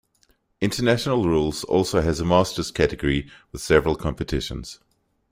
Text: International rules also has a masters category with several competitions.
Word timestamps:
International 0.61 1.27
rules 1.29 1.63
also 1.65 2.01
has 2.01 2.19
a 2.19 2.25
masters 2.25 2.71
category 2.71 3.29
with 3.51 3.61
several 3.61 3.95
competitions. 3.95 4.79